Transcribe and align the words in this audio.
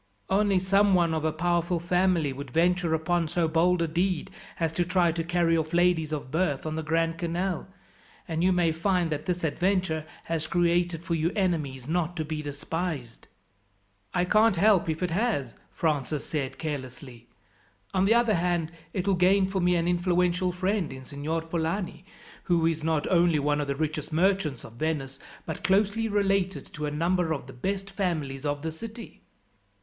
Only 0.31 0.57
someone 0.57 1.13
of 1.13 1.23
a 1.25 1.31
powerful 1.31 1.79
family 1.79 2.33
would 2.33 2.49
venture 2.49 2.95
upon 2.95 3.27
so 3.27 3.47
bold 3.47 3.83
a 3.83 3.87
deed, 3.87 4.31
as 4.59 4.71
to 4.71 4.83
try 4.83 5.11
to 5.11 5.23
carry 5.23 5.55
off 5.55 5.75
ladies 5.75 6.11
of 6.11 6.31
birth 6.31 6.65
on 6.65 6.73
the 6.73 6.81
Grand 6.81 7.19
Canal, 7.19 7.67
and 8.27 8.43
you 8.43 8.51
may 8.51 8.71
find 8.71 9.11
that 9.11 9.27
this 9.27 9.43
adventure 9.43 10.03
has 10.23 10.47
created 10.47 11.03
for 11.03 11.13
you 11.13 11.31
enemies 11.35 11.87
not 11.87 12.15
to 12.17 12.25
be 12.25 12.41
despised." 12.41 13.27
"I 14.11 14.25
can't 14.25 14.55
help 14.55 14.89
it 14.89 14.93
if 14.93 15.03
it 15.03 15.11
has," 15.11 15.53
Francis 15.71 16.25
said 16.25 16.57
carelessly. 16.57 17.27
"On 17.93 18.05
the 18.05 18.15
other 18.15 18.33
hand, 18.33 18.71
it 18.93 19.07
will 19.07 19.13
gain 19.13 19.45
for 19.45 19.59
me 19.59 19.75
an 19.75 19.87
influential 19.87 20.51
friend 20.51 20.91
in 20.91 21.05
Signor 21.05 21.43
Polani, 21.43 22.05
who 22.45 22.65
is 22.65 22.83
not 22.83 23.05
only 23.11 23.37
one 23.37 23.61
of 23.61 23.67
the 23.67 23.75
richest 23.75 24.11
merchants 24.11 24.63
of 24.63 24.73
Venice, 24.81 25.19
but 25.45 25.63
closely 25.63 26.07
related 26.07 26.65
to 26.73 26.87
a 26.87 26.89
number 26.89 27.31
of 27.33 27.45
the 27.45 27.53
best 27.53 27.91
families 27.91 28.47
of 28.47 28.63
the 28.63 28.71
city." 28.71 29.21